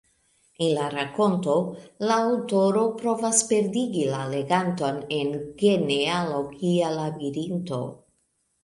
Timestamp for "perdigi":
3.53-4.09